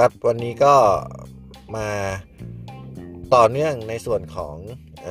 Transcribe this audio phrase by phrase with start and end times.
[0.00, 0.74] ครับ วันนี้ก็
[1.76, 1.88] มา
[3.34, 4.56] ต่อเนื่องในส่วนของ
[5.06, 5.08] อ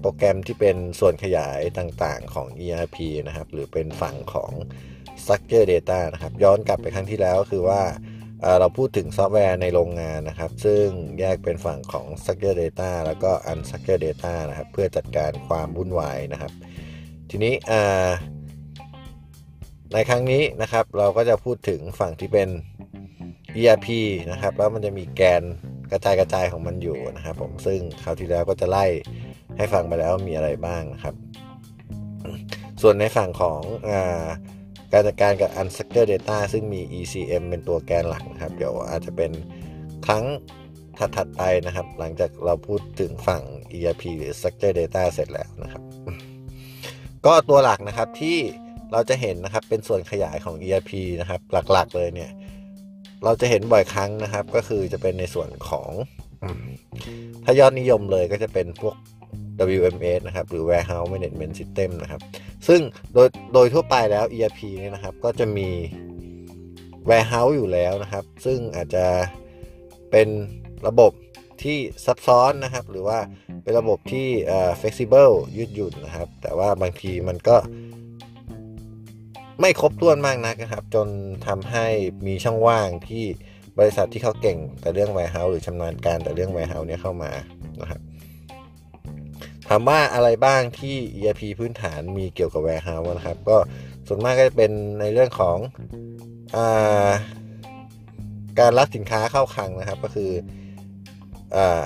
[0.00, 4.52] โปรแกรมที่เป็นส่วนขยายต่างๆของ ERP นะครับ หรือเป็นฝั่งของ
[5.22, 7.82] Structure Data นะครับ ย้อนกลับไปครั้งที่แล้วคือว่า
[8.58, 10.86] เราพูดถึงซอฟต์แวร์ในโรงงานนะครับ ซึ่ง
[11.20, 16.52] แยกเป็นฝั่งของ Structure Data แล้วก็ Unstructured Data นะครับ เพื่อจัดการความวุ่นวายนะครับ
[17.30, 17.54] ทีนี้
[19.94, 22.48] ในครั้งนี้นะครับ เราก็จะพูดถึงฝั่งที่เป็น
[23.56, 23.88] ERP
[24.30, 25.42] นะครับ แล้วมันจะมีแกน
[25.90, 28.86] กระจายกระจายของมันอยู่นะครับ ผมซึ่งคราวที่แล้วก็จะไล่
[29.56, 31.14] ให้ฟังไปแล้วมีอะไรบ้างนะครับ
[32.82, 33.90] ส่วนในฝั่งของอ
[34.92, 39.30] การจัดการกับ Unstructured Data ซึ่งมี ECM เป็นตัวแกนหลักนะครับ เดี๋ยวอาจจะเป็น
[40.06, 40.24] ครั้ง
[41.16, 43.42] ถัดๆไปนะครับ หลังจากเราพูดถึงฝั่ง
[43.74, 45.82] ERP หรือ Structured Data เสร็จแล้วนะครับ
[47.26, 48.38] ก็ตัวหลักนะครับที่
[48.92, 51.40] เราจะเห็นนะครับเป็นส่วนขยายของ ERP นะครับ
[51.72, 52.30] หลักๆเลยเนี่ย
[53.24, 55.90] เราจะเห็นบ่อยครั้งนะครับ ก็คือจะเป็นในส่วนของ
[57.44, 58.96] ถ้ายอดนิยมเลยก็จะเป็นพวก
[59.70, 62.22] WMS นะครับ หรือ Warehouse Management System นะครับ
[62.68, 62.80] ซึ่ง
[63.14, 65.68] โดยโดยทั่วไปแล้ว ERP เนี่ยนะครับ ก็จะมี
[67.08, 69.06] Warehouse อยู่แล้วนะครับ ซึ่งอาจจะ
[70.10, 70.28] เป็น
[70.86, 71.12] ระบบ
[71.62, 73.18] ที่ซับซ้อนนะครับ หรือว่า
[73.62, 74.28] เป็นระบบที่
[74.80, 77.56] flexible ยืดหยุ่นนะครับ แต่ว่าบางทีมันก็
[79.60, 81.08] ไม่ครบถ้วนมากนักนะครับ จน
[81.46, 81.86] ทำให้
[82.26, 83.24] มีช่องว่างที่
[83.78, 87.30] บริษัทที่เขาเก่งแต่เรื่อง warehouse หรือชำนาญการแต่เรื่อง warehouse เนี่ยเข้ามา
[87.80, 88.00] นะครับ
[89.68, 93.56] ถามว่าอะไรบ้างที่ ERP พื้นฐานมีเกี่ยวกับ warehouse นะครับ ก็
[94.08, 95.58] ส่วนมากก็จะเป็นในเรื่องของ
[96.56, 97.12] อา
[98.60, 100.30] การรับสินค้าเข้าคลังนะครับ ก็คือ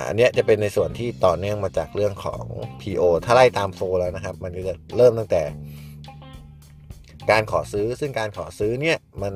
[0.06, 2.44] อันนี้จะเป็นในส่วนที่ต่อเนื่องมาจากเรื่องของ
[2.80, 5.42] PO ถ้าไล่ตามโฟแล้วนะครับ มันก็จะเริ่มตั้งแต่
[7.30, 9.32] การขอซื้อซึ่งการขอซื้อเนี่ยมัน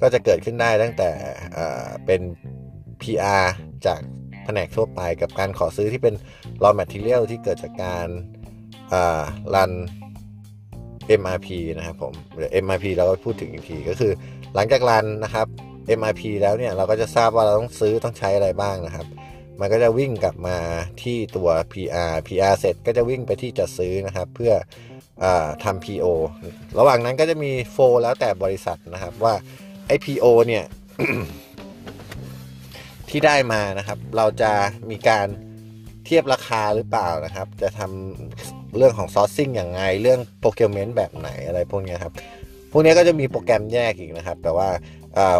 [0.00, 1.10] ก็จะเกิดขึ้นได้ตั้งแต่
[2.06, 2.20] เป็น
[3.02, 3.44] PR
[3.86, 4.00] จาก
[4.44, 6.14] แผนกทั่วไปกับการขอซื้อที่เป็น
[6.62, 8.08] raw material ที่เกิดจากการ
[9.54, 9.72] รัน
[11.20, 14.12] MRP นะครับผมหรือ MRP เราก็พูดถึงอีกทีก็คือ
[14.54, 15.46] หลังจากรันนะครับ
[15.98, 19.06] MRP แล้วเนี่ยเราก็จะทราบว่าเราต้องซื้อต้องใช้อะไรบ้างนะครับ
[19.60, 20.58] มันก็จะวิ่งกลับมา
[21.02, 24.52] ที่ตัว PR PR เสร็จก็จะวิ่งไปที่จัดซื้อนะครับ เพื่อ
[25.64, 26.06] ทำ PO
[26.78, 29.34] ระหว่างนั้นก็จะมีโฟแล้วแต่บริษัทนะครับว่า
[29.86, 30.64] ไอ้ PO เนี่ย
[33.10, 34.52] ที่ได้มานะครับ เราจะ
[34.90, 35.26] มีการ
[36.04, 42.12] เทียบราคาหรือเปล่านะครับ จะทำเรื่องของซอร์ซิ่งอย่างไง เรื่องโปรแกรมเมนต์แบบไหนอะไรพวกนี้ครับ
[42.72, 44.68] พวกนี้ก็จะมีโปรแกรมแยกอีกนะครับ แต่ว่า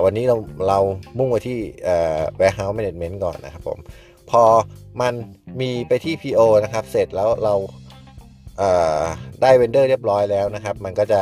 [0.04, 0.37] วันนี้เรา
[0.69, 0.78] เรา
[1.19, 1.58] มุ่งไปที่
[2.41, 3.78] warehouse management ก่อนนะครับผม
[4.31, 4.43] พอ
[5.00, 5.12] มัน
[5.60, 7.54] มีไปที่ PO นะครับ เสร็จแล้วเรา
[9.43, 11.21] ได้ vendor เรียบร้อยแล้วนะครับ มันก็จะ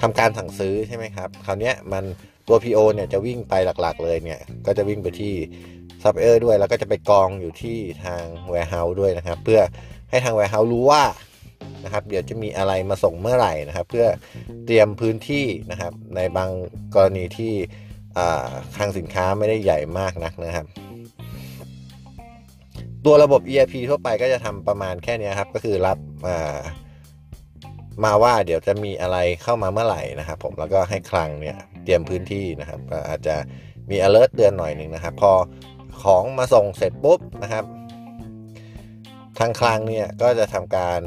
[0.00, 2.04] ทำการสั่งซื้อใช่ไหมครับ คราวนี้มัน
[2.48, 5.34] ตัว PO เนี่ยจะวิ่งไปหลักๆ เลยเนี่ย ก็จะวิ่งไปที่
[6.02, 9.60] ซัพพลายเออร์ด้วย แล้วก็จะไปกองอยู่ที่ทาง warehouse ด้วยนะครับ เพื่อ
[10.10, 11.02] ให้ทาง warehouse รู้ว่า
[11.84, 14.06] นะครับ เดี๋ยวจะมีอะไรมาส่งเมื่อไหร่นะครับ เพื่อ
[14.66, 16.50] เตรียมพื้นที่นะครับ ในบาง
[16.94, 17.52] กรณีที่
[18.76, 20.66] คลังสินค้าไม่ได้ใหญ่มากนักนะครับ
[23.06, 26.38] ตัวระบบ ERP ทั่วไปก็จะทำประมาณแค่นี้ครับ ก็คือรับมา
[28.04, 33.36] มาว่าเดี๋ยวจะมีอะไรเข้ามาเมื่อไหร่นะครับ ผมแล้วก็ให้คลังเนี่ยเตรียมพื้นที่นะครับก็อาจจะ
[33.90, 35.32] มี alert เดือนหน่อยหนึ่งนะครับ พอ
[36.02, 37.64] ของมาส่งเสร็จปุ๊บนะครับ
[39.38, 41.00] ทางคลังเนี่ยก็จะทำการ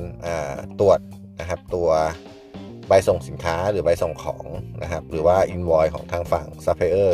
[0.80, 1.00] ตรวจ
[1.40, 1.90] นะครับ ตัว
[2.88, 4.46] ใบส่งสินค้าหรือใบส่งของ
[4.82, 7.12] นะครับ หรือว่า invoice ของทางฝั่ง supplier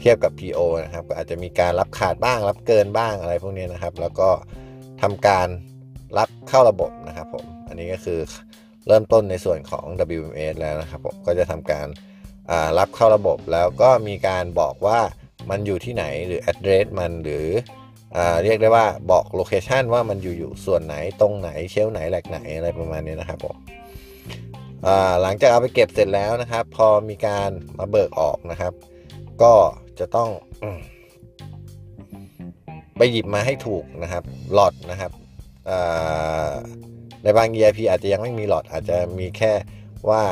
[0.00, 4.28] เทียบกับ PO นะครับ ก็อาจจะมีการรับขาดบ้าง รับเกินบ้างอะไรพวกนี้นะครับ แล้วก็
[5.02, 5.48] ทำการ
[6.18, 8.20] รับเข้าระบบนะครับผม อันนี้ก็คือ
[8.86, 9.84] เริ่มต้นในส่วนของ
[10.16, 11.86] WMS แล้วนะครับผม ก็จะทำการ
[12.78, 15.00] รับเข้าระบบแล้วก็มีการบอกว่า
[15.50, 17.46] มันอยู่ที่ไหนหรือ address มันหรือ
[18.16, 23.56] อเรียกได้ว่าบอกโลเคชันว่ามันอยู่อยู่ส่วนไหนตรงไหนเชลไหนแหลกไหนอะไรประมาณนี้นะครับผม
[25.22, 28.72] หลังจากเอาไปเก็บเสร็จแล้วนะครับ พอมีการมาเบิกออกนะครับ
[29.42, 29.52] ก็
[30.00, 30.28] จะต้อง
[32.96, 34.24] ไปหยิบมาให้ถูกนะครับ
[34.54, 35.12] หลอดนะครับ
[37.22, 39.52] ในบาง ERP อาจจะยังไม่มีหลอดอาจจะมีแค่
[40.10, 40.22] ว่า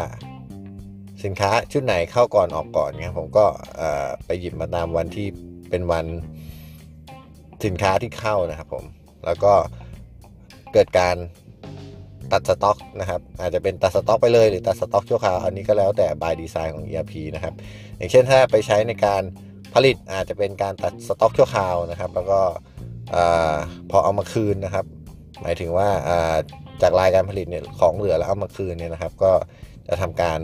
[1.24, 3.46] สินค้าชุดไหนเข้าก่อนออกก่อนเนี่ยผมก็
[4.26, 5.26] ไปหยิบมาตามวันที่
[5.70, 6.06] เป็นวัน
[7.64, 8.84] สินค้าที่เข้านะครับผม
[9.26, 9.52] แล้วก็
[10.72, 11.16] เกิดการ
[12.32, 17.54] ตัดสต็อกนะครับ อาจจะเป็นตัดสต็อกไปเลยหรือตัดสต็อกชั่วคราวอันนี้ก็แล้วแต่ by design ของ ERP นะครับ
[17.96, 19.22] อย่างเช่นถ้าไปใช้ในการ
[19.74, 22.40] ผลิตอาจจะเป็นการตัดสต็อกชั่วคราวนะครับ แล้วก็
[23.90, 24.86] พอเอามาคืนนะครับ
[25.42, 25.88] หมายถึงว่า
[26.82, 29.32] จากรายการผลิตเนี่ยของเหลือแล้วเอามาคืนเนี่ยนะครับ ก็
[29.88, 30.40] จะทำการ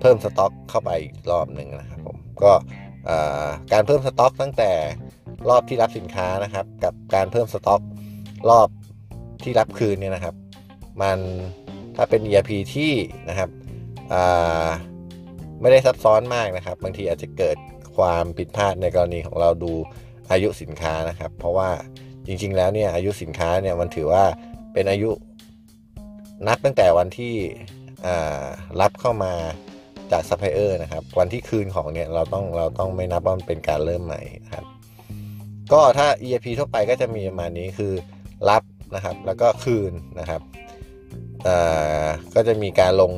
[0.00, 2.52] เพิ่มสต็อกเข้าไปอีกรอบหนึ่งนะครับผมก็
[3.72, 4.72] การเพิ่มสต็อก ตั้งแต่
[5.48, 7.80] รอบที่รับสินค้านะครับ กับการเพิ่มสต็อก
[8.50, 8.68] รอบ
[9.42, 10.34] ที่รับคืนเนี่ยนะครับ
[11.02, 11.18] มัน
[11.96, 12.92] ถ้าเป็น ERP ที่
[13.28, 13.50] นะครับ
[15.60, 17.56] ไม่ได้ซับซ้อนมากนะครับ บางทีอาจจะเกิด
[17.96, 19.72] ความผิดพลาดในกรณีของเราดู
[20.30, 21.70] อายุสินค้านะครับ เพราะว่า
[22.26, 24.24] จริงๆแล้วเนี่ยอายุสินค้าเนี่ยมันถือว่า
[24.72, 25.10] เป็นอายุ
[26.48, 27.34] นับตั้งแต่วันที่
[28.80, 29.32] รับเข้ามา
[30.12, 34.20] จากซัพพลายเออร์นะครับ วันที่คืนของเนี่ยเราต้องเราต้องไม่นับว่ามันเป็นการเริ่มใหม่
[34.54, 34.66] ครับ
[35.72, 37.92] ก็ถ้า ERP ทั่วไปก็จะมีประมาณนี้คือ
[38.50, 38.62] รับ
[38.94, 40.40] นะครับ แล้วก็คืนนะครับ
[42.34, 43.12] ก็จะมีการลง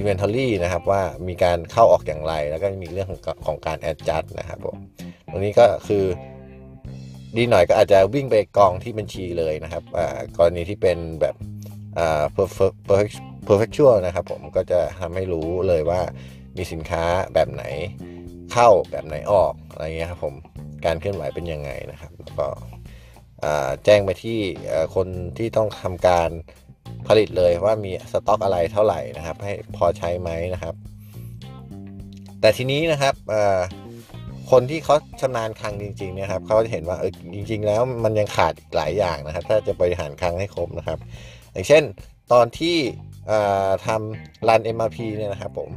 [0.00, 4.76] inventory นะครับว่ามีการเข้าออกอย่างไร แล้วก็มีเรื่องของของการ adjust นะครับผม
[5.30, 6.04] ตรงนี้ก็คือ
[7.36, 9.84] ดีหน่อยก็อาจจะวิ่งไปกองที่บัญชีเลยนะครับ
[10.36, 11.34] กรณีที่เป็นแบบ
[12.36, 13.16] perfect
[13.48, 16.00] perfectual นะครับผมก็จะทำให้รู้เลยว่า
[16.56, 17.04] มีสินค้า
[17.34, 17.64] แบบไหน
[18.52, 20.34] เข้าแบบไหนออกอะไรเงี้ยครับผม
[20.84, 22.46] การเคลื่อนไหวเป็นยังไงนะครับแล้วก็
[23.84, 24.38] แจ้งไปที่
[24.94, 25.08] คน
[25.38, 26.30] ที่ต้องทำการ
[27.10, 30.74] ผลิตเลยว่ามีสต็อกอะไรเท่าไหร่นะครับ ให้พอใช้ไหมนะครับ
[32.40, 33.14] แต่ทีนี้นะครับ
[34.50, 40.98] คนที่เขาชำนาญคลังจริงๆเนี่ยครับเขาจะเห็นว่าเออจริง ๆ แล้วมันยังขาดอีกหลายอย่างนะครับ ถ้าจะบริหารคลังให้ครบนะครับ
[41.52, 41.82] อย่างเช่น
[42.32, 42.76] ตอนที่
[43.86, 45.70] ทำรัน MRP เนี่ยนะครับผม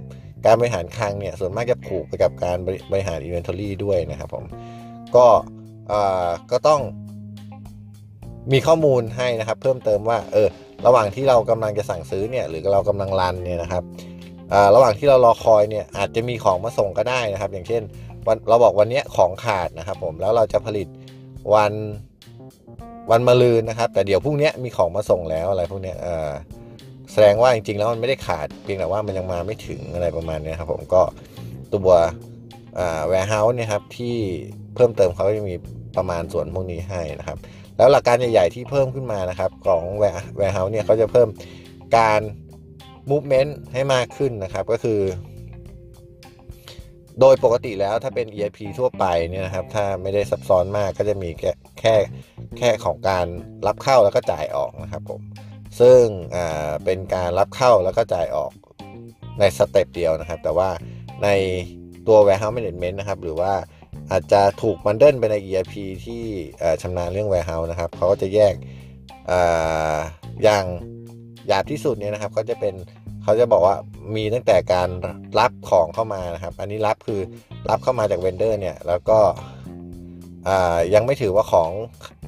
[0.45, 2.57] การบริหารคลังเนี่ยส่วนมากจะผูกไปกับการ
[2.91, 4.45] บริหาร Inventory ด้วยนะครับผม
[5.15, 5.27] ก็
[6.51, 6.81] ก็ต้อง
[8.53, 10.49] มีข้อมูลให้นะครับ เพิ่มเติมว่าเออ
[10.85, 13.83] ระหว่างที่เรากำลังจะสั่งซื้อเนี่ยหรือเรากำลังรันเนี่ยนะครับ
[14.75, 17.81] ระหว่างที่เรารอคอยเนี่ยอาจจะมีของมาส่งก็ได้นะครับ อย่างเช่น
[18.27, 20.87] วันเราบอกวันนี้ของขาดนะครับ ผมแล้วเราจะผลิต
[21.53, 21.73] วัน
[23.11, 25.93] วันมะรืนนะครับ แต่เดี๋ยวพรุ่งนี้มีของมาส่งแล้วอะไรพวกนี้
[27.11, 31.01] แสดงว่าจริงๆแล้วมันไม่ได้ขาดเพียงแต่ว่ามันยังมาไม่ถึงอะไรประมาณนี้ครับ ผมก็
[31.73, 31.91] ตัว
[33.07, 34.15] warehouse เนี่ยครับที่
[34.75, 35.55] เพิ่มเติมเขาจะมี
[35.97, 37.37] ประมาณส่วนพวกนี้ให้นะครับ
[37.77, 41.27] แล้วหลักการใหญ่ๆที่เพิ่มขึ้นมานะครับของ warehouse เนี่ยเขาจะเพิ่ม
[41.97, 42.21] การ
[43.09, 44.99] movement ให้มากขึ้นนะครับก็คือ
[47.19, 51.95] โดยปกติแล้วถ้าเป็น ERP ทั่วไปเนี่ยนะครับถ้าไม่ได้ซับซ้อนมากก็จะมีแค่แค่
[52.57, 53.25] แค่ของการ
[53.67, 55.21] รับเข้าแล้วก็จ่ายออกนะครับผม
[55.79, 56.03] ซึ่ง
[56.85, 58.51] เป็นการรับเข้าแล้วก็จ่ายออก
[59.39, 60.69] ใน step เดียวนะครับ แต่ว่า
[61.23, 61.29] ใน
[62.07, 63.53] ตัว warehouse management นะครับ หรือว่า
[64.11, 65.73] อาจจะถูก bundle ไปใน ERP
[66.05, 66.23] ที่
[66.81, 68.53] ชำนาญเรื่อง warehouse นะครับเขาก็จะแยก
[70.43, 70.65] อย่าง
[71.47, 72.73] หยาบที่สุดเนี่ยนะครับ ก็จะเป็น
[73.23, 73.75] เขาจะบอกว่า
[74.15, 74.89] มีตั้งแต่การ
[75.39, 77.21] รับของเข้ามานะครับ อันนี้รับคือ
[77.69, 79.19] รับเข้ามาจาก vendor เนี่ยแล้วก็
[80.93, 81.71] ยังไม่ถือว่าของ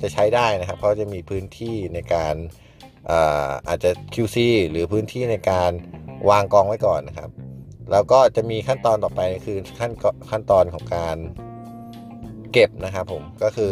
[0.01, 2.35] จะใช้ได้นะครับ เพราะจะมีพื้นที่ในการ
[3.67, 4.37] อาจจะ QC
[4.69, 5.71] หรือพื้นที่ในการ
[6.29, 7.29] วางกองไว้ก่อนนะครับ
[7.91, 9.91] แล้วก็จะมีขั้นตอนต่อไปคือขั้น
[10.29, 11.17] ขั้นตอนของการ
[12.55, 13.71] เก็บนะครับผมก็คือ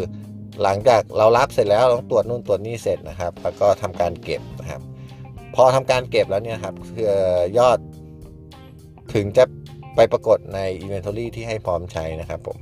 [0.62, 4.82] หลังจากเรารับเสร็จแล้วเราตรวจนู่นตรวจนี่เสร็จนะครับ แล้วก็ทำการเก็บนะครับ
[5.54, 7.10] พอทำการเก็บแล้วเนี่ยครับคือ
[7.58, 7.78] ยอด
[9.14, 9.44] ถึงจะ
[9.96, 12.58] ไปปรากฏใน Inventory ที่ให้พร้อมใช้นะครับผม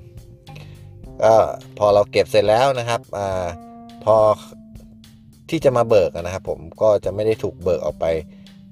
[1.22, 1.34] ก็
[1.78, 3.20] พอเราเก็บเสร็จแล้วนะครับอ
[4.04, 4.16] พอ
[5.50, 8.06] ที่จะมาเบิกนะครับผมก็จะไม่ได้ถูกเบิกออกไป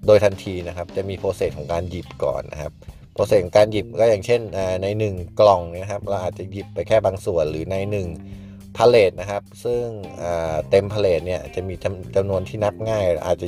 [0.07, 2.73] โดยทันทีนะครับ จะมี process ของการหยิบก่อนนะครับ
[3.21, 4.41] process ของการหยิบก็อย่างเช่น
[4.83, 7.77] ใน 1 กล่องนะครับเราอาจจะหยิบไปแค่บางส่วนหรือใน
[8.27, 9.85] 1พาเลตนะครับ ซึ่ง
[10.71, 11.75] เต็มพาเลตเนี่ยจะมี
[12.17, 13.47] จำนวนที่นับง่าย อาจจะ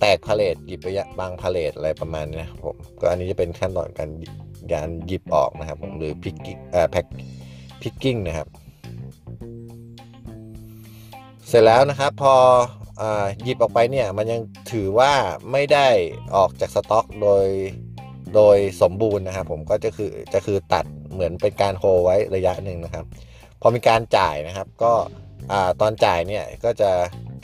[0.00, 0.88] แตกพาเลตหยิบไป
[1.20, 4.10] บางพาเลตอะไรประมาณนี้นะครับผมก็อันนี้จะเป็นขั้นตอนการ
[4.72, 6.58] การหยิบออกนะครับผมหรือ picking
[6.90, 7.06] pack
[7.82, 8.48] picking นะครับ
[11.48, 12.34] เสร็จแล้วนะครับพอ
[13.42, 14.40] หยิบออกไปเนี่ยมันยัง
[14.72, 15.12] ถือว่า
[15.52, 15.88] ไม่ได้
[16.36, 17.46] ออกจากสต็อกโดย
[18.34, 23.04] โดยสมบูรณ์นะครับผมก็จะคือจะคือตัดเหมือนเป็นการโฮไว้ระยะหนึ่งนะครับ
[23.60, 24.92] พอมีการจ่ายนะครับ ก็
[25.80, 26.90] ตอนจ่ายเนี่ยก็จะ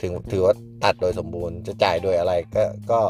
[0.01, 3.01] ถึงถือว่าตัดโดยสมบูรณ์จะจ่ายโดยอะไรก็ก็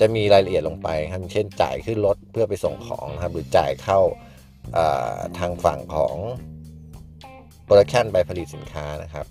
[0.00, 4.00] จะมีรายละเอียดลงไปครับเช่นจ่ายขึ้นรถเพื่อไปส่งของนะครับหรือจ่ายเข้า
[5.38, 6.16] ทางฝั่งของ
[7.64, 9.26] production ไปผลิตสินค้านะครับ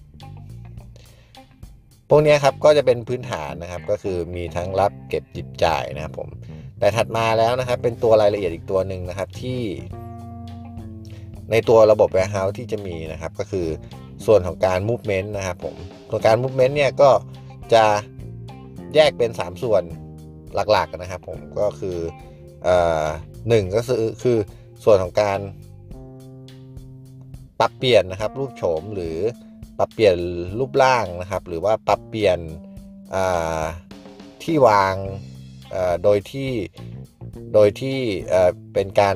[2.10, 6.30] พวกนี้ครับก็จะเป็นพื้นฐานนะครับก็คือมีทั้งรับเก็บหยิบจ่ายนะครับผม
[6.80, 9.62] แต่ถัดมาแล้วนะครับ เป็นตัวรายละเอียดอีกตัวหนึ่งนะครับที่
[11.52, 13.68] ในตัวระบบ warehouse ที่จะมีนะครับ ก็คือ
[14.26, 15.76] ส่วนของการ movement นะครับผม
[16.10, 17.10] ส่วนการ movement เนี่ยก็
[17.74, 17.84] จะ
[18.96, 19.84] แยกเป็น 3 ส่วน
[20.72, 21.98] หลักๆนะครับผมก็คือ
[23.50, 24.38] หนึ่งก็คือคือ
[24.84, 25.40] ส่วนของการ
[27.60, 29.18] ปรับเปลี่ยนนะครับ รูปโฉมหรือ
[29.78, 30.16] ปรับเปลี่ยน
[30.60, 32.40] รูปร่างนะครับ หรือว่าปรับเปลี่ยน
[34.44, 34.96] ที่วาง
[36.04, 36.52] โดยที่
[37.54, 37.98] โดยที่
[38.74, 39.16] เป็นการ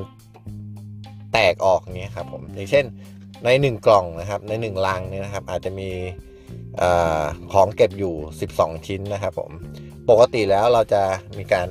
[1.32, 2.84] แตกออกเนี้ยครับผมอย่างเช่น
[3.44, 5.90] ใน 1 กล่องนะครับใน 1 ลังเนี่ยนะครับอาจจะมี
[6.82, 6.84] อ
[7.52, 8.14] ของเก็บอยู่
[8.50, 9.50] 12 ชิ้นนะครับผม
[10.10, 11.02] ปกติแล้วเราจะ
[11.38, 11.68] มีการ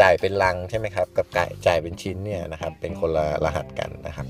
[0.00, 1.26] จ่ายเป็นลังใช่ไหมครับกับ
[1.66, 4.26] จ่ายเป็นชิ้นเนี่ยนะครับเป็นคนละรหัสกันนะครับ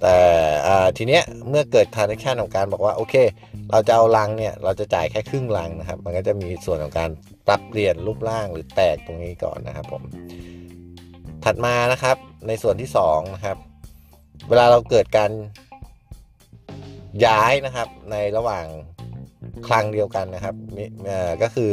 [0.00, 0.18] แต่
[0.96, 3.14] ทีเนี้ยเมื่อเกิด transaction ของการบอกว่าโอเค
[3.70, 7.10] เราจะเอาลังเนี่ยเราจะจ่ายแค่ครึ่งลังนะครับ มันก็จะมีส่วนของการ
[7.46, 10.02] ปรับเปลี่ยนรูปร่างหรือแตกตรงนี้ก่อนนะครับผม
[11.44, 12.16] ถัดมานะครับ
[12.46, 13.56] ในส่วนที่2นะครับ
[14.48, 15.30] เวลาเราเกิดการ
[17.26, 18.66] ย้ายนะครับในระหว่าง
[19.66, 20.54] คลังเดียวกันนะครับ
[21.42, 21.72] ก็คือ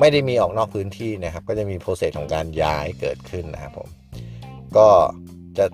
[0.00, 3.88] ไม่ได้มีออกนอกพื้นที่นะครับ ก็จะมีโปรเซสของการย้ายเกิดขึ้นนะครับผม
[4.76, 4.88] ก็
[5.58, 5.66] จะ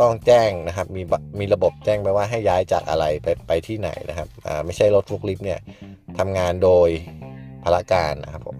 [0.00, 1.02] ต้องแจ้งนะครับมี
[1.40, 4.28] มีระบบแจ้งไปว่าให้ย้ายจากอะไรไปไปที่ไหนนะครับ
[4.64, 5.60] ไม่ใช่รถฟุกลิฟต์เนี่ย
[6.18, 6.88] ทำงานโดย
[7.64, 8.56] พละการนะครับผม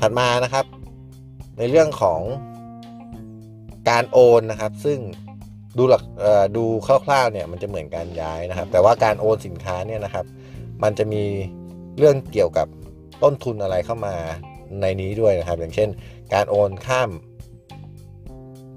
[0.00, 0.64] ถัดมานะครับ
[1.58, 2.20] ในเรื่องของ
[3.90, 4.98] การโอนนะครับ ซึ่ง
[5.78, 6.02] ดูหลัก
[6.56, 10.26] ดูคร่าวๆเนี่ยมันจะเหมือนการย้ายนะครับ แต่ว่าการโอนสินค้าเนี่ยนะครับ
[10.82, 11.22] มันจะมี
[11.98, 12.68] เรื่องเกี่ยวกับ
[13.22, 14.16] ต้นทุนอะไรเข้ามา
[14.80, 15.88] ในนี้ด้วยนะครับ อย่างเช่น
[16.34, 17.10] การโอนข้าม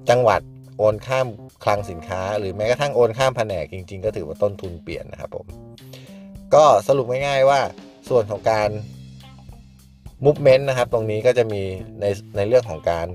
[0.09, 0.41] จังหวัด
[0.77, 1.27] โอนข้าม
[1.63, 5.45] คลังสินค้า หรือแม้กระทั่งโอนข้ามแผนกจริง ๆ ก็ถือว่าต้นทุนเปลี่ยนนะครับผม
[6.53, 7.59] ก็สรุปง่ายๆว่า
[8.09, 8.69] ส่วนของการ
[10.25, 11.61] movement นะครับ ตรงนี้ก็จะมี
[12.01, 13.07] ในในเรื่องของการ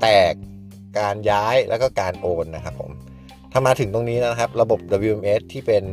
[0.00, 0.34] แตก
[0.98, 2.90] การย้ายแล้วก็การโอนนะครับผม
[3.52, 5.84] ถ้ามาถึงตรงนี้นะครับ ระบบ WMS ที่เป็น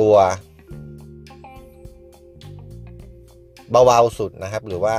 [0.00, 0.14] ตัว
[3.70, 4.94] เบาๆสุดนะครับ หรือว่า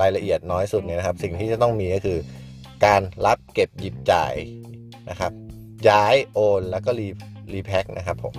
[0.00, 2.18] รายละเอียดน้อยสุดเนี่ยนะครับ สิ่งที่จะต้องมีก็คือ
[2.86, 4.34] การรับเก็บหยิบจ่าย
[5.10, 5.32] นะครับ
[5.88, 7.08] ย้ายโอน แล้วก็รี
[7.52, 8.34] รีแพ็คนะครับผม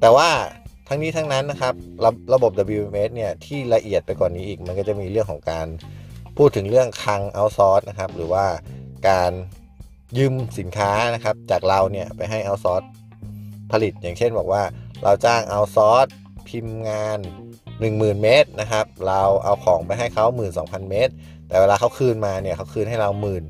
[0.00, 0.28] แต่ว่า
[0.88, 1.74] ทั้งนี้ทั้งนั้นนะครับ
[2.04, 5.66] ระระบบ WMS เนี่ยที่ละเอียดไปกว่านนี้อีก มันก็จะมีเรื่องของการ
[6.36, 8.46] พูดถึงเรื่องคังเอาซอร์สนะครับ หรือว่า
[9.08, 9.32] การ
[10.18, 12.82] ยืมสินค้านะครับ จากเราเนี่ยไปให้เอาซอร์ส
[13.72, 14.62] ผลิต อย่างเช่นบอกว่า
[15.04, 16.06] เราจ้างเอาซอร์ส
[16.48, 17.18] พิมพ์งาน
[17.70, 20.26] 10,000 เมตรนะครับ เราเอาของไปให้เขา
[20.58, 21.12] 12,000 เมตร
[21.48, 23.44] แต่เวลาเขาคืนมาเนี่ยเขาคืนให้เราหมื่น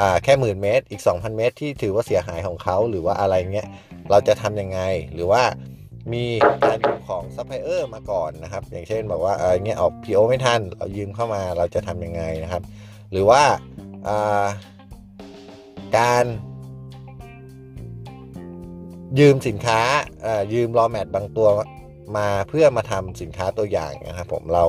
[0.00, 3.68] อ่าแค่หมื่นเมตร อีก 2,000 เมตร ที่ถือว่าเสียหายของเขาหรือว่าอะไรเงี้ย
[4.10, 4.80] เราจะทำยังไง
[5.14, 5.42] หรือว่า
[6.12, 6.24] มี
[6.64, 12.62] การยืมของซัพพลายเออร์มาก่อนนะครับ อย่างเช่นบอกว่าเออเงี้ยออก PO ไม่ทันเรายืมเข้ามาเราจะทำยังไงนะครับ
[13.12, 13.42] หรือว่า
[15.98, 16.24] การ
[19.18, 19.80] ยืมสินค้า
[20.54, 21.48] ยืม raw mat บางตัว
[22.16, 24.64] มาเพื่อมาทำสินค้าตัวอย่างนะครับ ผมเรา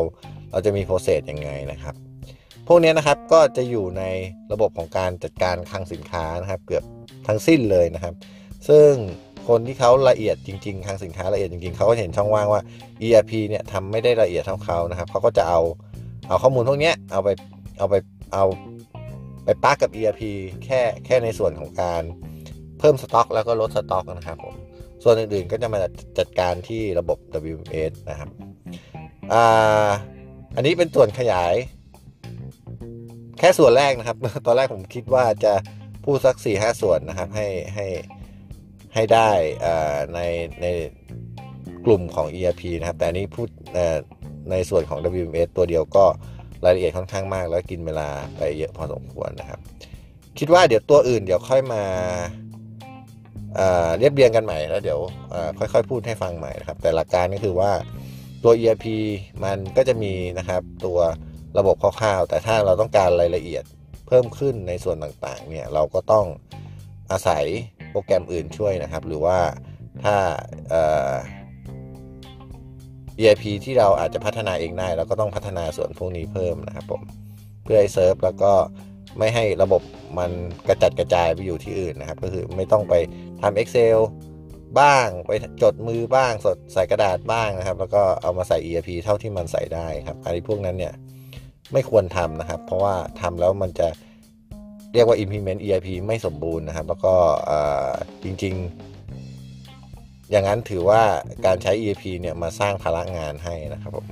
[0.51, 1.95] เราจะมีโปรเซสยังไงนะครับ
[2.67, 4.03] พวกนี้นะครับก็จะอยู่ใน
[4.51, 6.83] ระบบของการจัดการคลังสินค้านะครับ เกือบ
[7.27, 8.13] ทั้งสิ้นเลยนะครับ
[8.69, 8.91] ซึ่ง
[9.47, 12.61] คนที่เขาละเอียดจริงๆทางสินค้าละเอียดจริงๆเขาก็เห็นช่องว่างว่า
[13.01, 15.61] ERP เนี่ยทำไม่ได้ละเอียดเท่าเขานะครับเขาก็จะเอา
[16.27, 17.29] เอาข้อมูลพวกนี้เอาไป
[17.77, 17.95] เอาไป
[18.33, 18.45] เอา
[19.45, 20.21] ไปปักกับ ERP
[20.65, 22.03] แค่แค่ในส่วนของการ
[22.79, 24.55] เพิ่มสต็อกแล้วก็ลดสต็อกนะครับผม
[25.03, 25.79] ส่วนอื่นๆก็จะมา
[26.17, 27.17] จัดการที่ระบบ
[27.51, 28.29] WMS นะครับ
[29.33, 29.89] อ่า
[30.55, 31.53] อันนี้เป็นส่วนขยาย
[33.39, 35.53] แค่ส่วนแรกนะครับ ตอนแรกผมคิดว่าจะ
[36.05, 37.85] พูดสัก4-5ส่วนนะครับ ให้ให้
[38.95, 39.29] ให้ได้
[40.13, 40.19] ใน
[40.61, 40.67] ใน
[41.85, 43.47] กลุ่มของ ERP นะครับ แต่นี้พูด
[44.51, 46.05] ในส่วนของ WMS ตัวเดียวก็
[46.63, 49.59] รายละเอียดค่อนข้างมาก แล้วกินเวลาไปเยอะพอสมควรนะครับ
[50.39, 51.83] คิดว่าเดี๋ยวตัวอื่นเดี๋ยวค่อยมา
[53.97, 54.99] เรียบเรียงกันใหม่แล้วเดี๋ยว
[55.59, 57.71] ค่อยๆ พูดให้ฟังใหม่นะครับ แต่หลักการก็คือว่า
[58.43, 58.85] ตัว ERP
[59.43, 60.99] มันก็จะมีนะครับตัว
[61.57, 63.63] ระบบคร่าวๆ แต่ถ้าเราต้องการรายละเอียด
[64.07, 66.25] เพิ่มขึ้นในส่วนต่างๆเนี่ยเราก็ต้อง
[67.11, 67.45] อาศัย
[67.95, 69.37] โปรแกรมอื่นช่วยนะครับ หรือว่า
[70.03, 70.15] ถ้า
[73.19, 77.01] EIP ที่เราอาจจะพัฒนาเองได้เราก็ต้องพัฒนาส่วนพวกนี้เพิ่มนะครับผม
[77.63, 78.53] เพื่อให้เซิร์ฟแล้วก็
[79.19, 79.81] ไม่ให้ระบบ
[80.19, 80.31] มัน
[80.67, 82.93] กระจัดกระจายไปอยู่ที่อื่นนะครับ ก็คือไม่ต้องไป
[83.41, 83.97] ทำ Excel
[84.79, 85.31] บ้างไป
[85.63, 90.93] จดมือบ้างสดใส่กระดาษบ้างนะครับ แล้วก็เอามาใส่ ERP เท่าที่มันใส่ได้ครับอะไรพวกนั้นเนี่ย
[91.73, 93.87] ไม่ควรทำนะครับ เพราะว่าทำแล้วมันจะ
[94.93, 97.13] เรียกว่า implement ERP ไม่สมบูรณ์นะครับ แล้วก็
[98.23, 98.55] จริง
[99.47, 101.01] ๆ อย่างนั้นถือว่า
[101.45, 104.05] การใช้ ERP เนี่ยมาสร้างพลังงานให้นะครับผม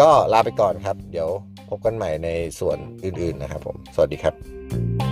[0.00, 1.28] ก็ลาไปก่อนครับ เดี๋ยว
[1.68, 2.28] พบกันใหม่ใน
[2.60, 5.09] ส่วนอื่น ๆ นะครับผม สวัสดีครับ